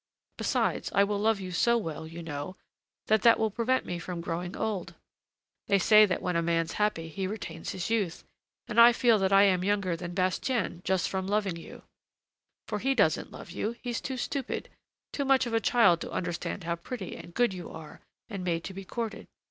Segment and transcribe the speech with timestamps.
[0.39, 2.55] Besides, I will love you so well, you know,
[3.05, 4.95] that that will prevent me from growing old.
[5.67, 8.23] They say that when a man's happy he retains his youth,
[8.67, 11.83] and I feel that I am younger than Bastien just from loving you;
[12.67, 14.69] for he doesn't love you, he's too stupid,
[15.13, 18.63] too much of a child to understand how pretty and good you are, and made
[18.63, 19.27] to be courted.